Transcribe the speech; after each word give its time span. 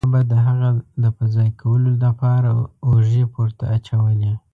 ما 0.09 0.09
به 0.13 0.21
د 0.31 0.33
هغه 0.45 0.69
د 1.03 1.05
په 1.17 1.25
ځای 1.35 1.49
کولو 1.61 1.89
له 2.03 2.09
پاره 2.19 2.51
اوږې 2.87 3.23
پورته 3.33 3.63
اچولې. 3.75 4.33